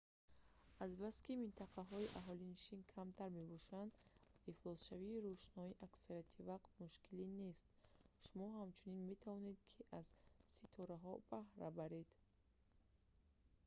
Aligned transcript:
азбаски 0.85 1.39
минтақаҳои 1.43 2.13
аҳолинишин 2.19 2.79
камтар 2.95 3.29
мебошанд 3.39 3.91
ва 4.41 4.47
ифлосшавии 4.53 5.23
рӯшноӣ 5.25 5.69
аксарияти 5.87 6.45
вақт 6.51 6.69
мушкилӣ 6.83 7.25
нест 7.41 7.65
шумо 8.25 8.47
ҳамчунин 8.59 9.07
метавонед 9.11 9.59
ки 9.69 9.79
аз 9.99 10.07
ситораҳо 10.57 11.13
баҳра 11.31 11.69
баред 11.79 12.09